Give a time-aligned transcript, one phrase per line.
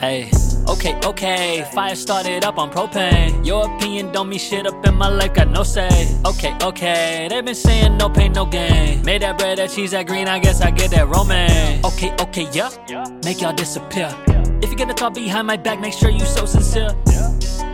[0.00, 0.30] Hey,
[0.68, 1.68] okay, okay.
[1.74, 3.44] Fire started up on propane.
[3.44, 5.88] Your opinion don't mean shit up in my life, got no say.
[6.24, 7.26] Okay, okay.
[7.28, 9.02] They've been saying no pain, no gain.
[9.02, 11.84] Made that bread, that cheese, that green, I guess I get that romaine.
[11.84, 12.70] Okay, okay, yeah.
[13.24, 14.14] Make y'all disappear.
[14.62, 16.90] If you gonna talk behind my back, make sure you so sincere.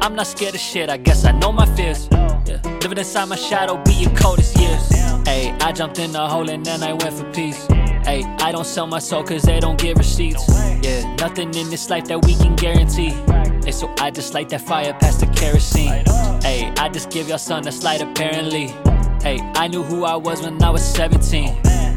[0.00, 2.09] I'm not scared of shit, I guess I know my fears.
[2.11, 2.61] Yeah.
[2.80, 4.88] Living inside my shadow, be your coldest years.
[5.27, 7.66] Hey, I jumped in the hole and then I went for peace.
[8.05, 10.45] Hey, I don't sell my soul cause they don't give receipts.
[10.83, 13.14] Yeah, nothing in this life that we can guarantee.
[13.64, 16.05] Hey, so I just light that fire past the kerosene.
[16.42, 18.66] Hey, I just give y'all son a slight apparently.
[19.23, 21.45] Hey, I knew who I was when I was 17.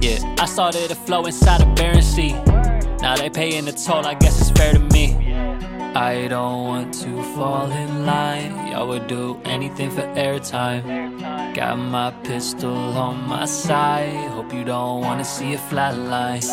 [0.01, 2.31] Yeah, I started to flow inside a barren sea.
[3.01, 5.26] Now they paying the toll, I guess it's fair to me.
[5.97, 8.71] I don't want to fall in line.
[8.71, 10.83] Y'all would do anything for airtime.
[11.55, 14.13] Got my pistol on my side.
[14.29, 16.45] Hope you don't wanna see a flatline.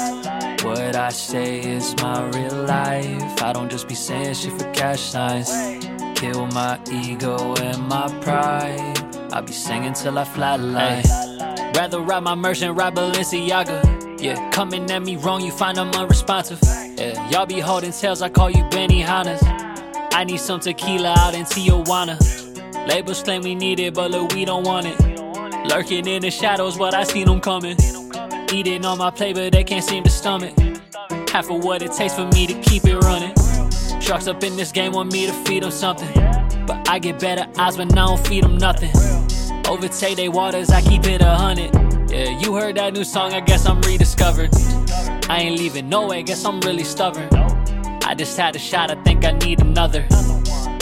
[0.65, 3.43] What I say is my real life.
[3.43, 5.51] I don't just be saying shit for cash signs.
[6.19, 8.97] Kill my ego and my pride.
[9.31, 11.05] I be singing till I flatline.
[11.77, 14.23] Rather ride my merch than ride Balenciaga.
[14.23, 16.63] Yeah, coming at me wrong, you find I'm unresponsive.
[16.97, 19.39] Yeah, y'all be holding tails, I call you Benihana.
[20.13, 22.17] I need some tequila out in Tijuana.
[22.87, 25.01] Labels claim we need it, but look, we don't want it.
[25.69, 27.77] Lurking in the shadows, but I seen them coming.
[28.53, 30.57] Eating on my plate, but they can't seem to stomach.
[31.31, 33.35] Half of what it takes for me to keep it running.
[34.01, 36.13] Sharks up in this game want me to feed them something.
[36.67, 38.93] But I get better odds when I don't feed them nothing.
[39.67, 41.94] Overtake they waters, I keep it a hundred.
[42.15, 44.51] Yeah, you heard that new song, I guess I'm rediscovered.
[45.29, 47.29] I ain't leaving no way, guess I'm really stubborn.
[48.05, 50.07] I just had a shot, I think I need another.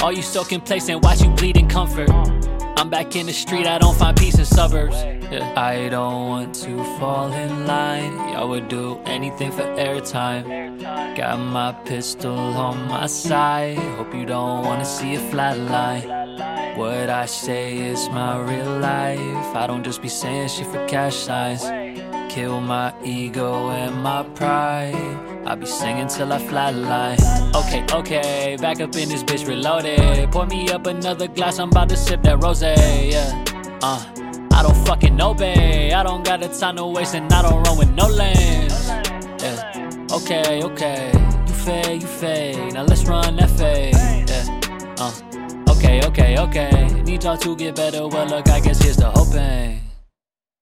[0.02, 2.10] All you so complacent, watch you bleed in comfort.
[2.76, 4.96] I'm back in the street, I don't find peace in suburbs.
[5.32, 5.54] Yeah.
[5.56, 8.12] I don't want to fall in line.
[8.34, 10.82] Y'all would do anything for airtime.
[11.16, 13.78] Got my pistol on my side.
[13.96, 16.21] Hope you don't wanna see a flatline.
[16.76, 19.54] What I say is my real life.
[19.54, 21.62] I don't just be saying shit for cash signs.
[22.32, 24.94] Kill my ego and my pride.
[25.44, 27.20] I be singing till I flatline.
[27.54, 30.32] Okay, okay, back up in this bitch reloaded.
[30.32, 32.62] Pour me up another glass, I'm about to sip that rose.
[32.62, 33.44] Yeah,
[33.82, 34.02] uh,
[34.52, 35.92] I don't fucking babe.
[35.92, 38.88] I don't got the time to waste, and I don't run with no lanes.
[39.42, 41.12] Yeah, okay, okay,
[41.46, 42.72] you fade, you fade.
[42.72, 44.21] Now let's run that fade.
[46.12, 47.02] Okay, okay.
[47.04, 48.06] Need y'all to get better.
[48.06, 49.81] Well, look, I guess here's the hoping.